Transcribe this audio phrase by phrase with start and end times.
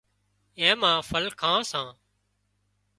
[0.59, 1.87] امين ڦل کان سان